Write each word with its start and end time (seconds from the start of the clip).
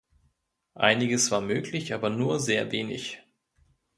Einiges 0.79 1.29
war 1.29 1.41
möglich, 1.41 1.93
aber 1.93 2.09
nur 2.09 2.39
sehr 2.39 2.71
wenig. 2.71 3.21